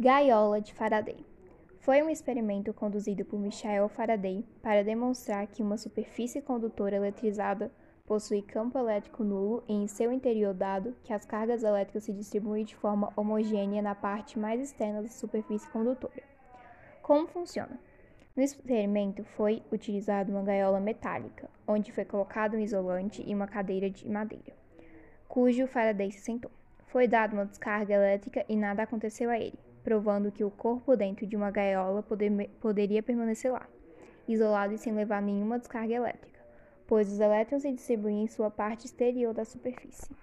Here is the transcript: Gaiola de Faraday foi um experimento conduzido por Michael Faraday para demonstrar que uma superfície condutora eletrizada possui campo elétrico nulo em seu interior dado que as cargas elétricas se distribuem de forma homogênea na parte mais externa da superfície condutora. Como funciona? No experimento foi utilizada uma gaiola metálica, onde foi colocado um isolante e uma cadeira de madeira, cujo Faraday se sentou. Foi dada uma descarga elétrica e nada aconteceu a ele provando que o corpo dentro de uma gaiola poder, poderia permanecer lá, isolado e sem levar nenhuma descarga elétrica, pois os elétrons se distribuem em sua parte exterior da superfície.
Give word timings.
Gaiola 0.00 0.60
de 0.60 0.72
Faraday 0.72 1.24
foi 1.80 2.02
um 2.02 2.08
experimento 2.08 2.72
conduzido 2.72 3.24
por 3.26 3.38
Michael 3.38 3.88
Faraday 3.90 4.44
para 4.62 4.82
demonstrar 4.82 5.46
que 5.46 5.62
uma 5.62 5.76
superfície 5.76 6.40
condutora 6.40 6.96
eletrizada 6.96 7.70
possui 8.06 8.40
campo 8.40 8.78
elétrico 8.78 9.22
nulo 9.22 9.62
em 9.68 9.86
seu 9.86 10.10
interior 10.10 10.54
dado 10.54 10.96
que 11.04 11.12
as 11.12 11.26
cargas 11.26 11.62
elétricas 11.62 12.04
se 12.04 12.12
distribuem 12.12 12.64
de 12.64 12.74
forma 12.74 13.12
homogênea 13.14 13.82
na 13.82 13.94
parte 13.94 14.38
mais 14.38 14.60
externa 14.60 15.02
da 15.02 15.08
superfície 15.08 15.70
condutora. 15.70 16.22
Como 17.02 17.28
funciona? 17.28 17.78
No 18.34 18.42
experimento 18.42 19.22
foi 19.22 19.62
utilizada 19.70 20.32
uma 20.32 20.42
gaiola 20.42 20.80
metálica, 20.80 21.50
onde 21.68 21.92
foi 21.92 22.06
colocado 22.06 22.56
um 22.56 22.60
isolante 22.60 23.22
e 23.24 23.34
uma 23.34 23.46
cadeira 23.46 23.90
de 23.90 24.08
madeira, 24.08 24.54
cujo 25.28 25.66
Faraday 25.66 26.10
se 26.10 26.20
sentou. 26.20 26.50
Foi 26.86 27.06
dada 27.06 27.34
uma 27.34 27.46
descarga 27.46 27.94
elétrica 27.94 28.44
e 28.48 28.56
nada 28.56 28.82
aconteceu 28.82 29.28
a 29.28 29.38
ele 29.38 29.71
provando 29.82 30.32
que 30.32 30.44
o 30.44 30.50
corpo 30.50 30.96
dentro 30.96 31.26
de 31.26 31.36
uma 31.36 31.50
gaiola 31.50 32.02
poder, 32.02 32.50
poderia 32.60 33.02
permanecer 33.02 33.52
lá, 33.52 33.68
isolado 34.26 34.74
e 34.74 34.78
sem 34.78 34.92
levar 34.92 35.20
nenhuma 35.20 35.58
descarga 35.58 35.94
elétrica, 35.94 36.40
pois 36.86 37.12
os 37.12 37.20
elétrons 37.20 37.62
se 37.62 37.72
distribuem 37.72 38.24
em 38.24 38.28
sua 38.28 38.50
parte 38.50 38.86
exterior 38.86 39.34
da 39.34 39.44
superfície. 39.44 40.14